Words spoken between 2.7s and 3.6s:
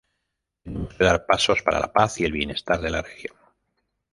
de la región.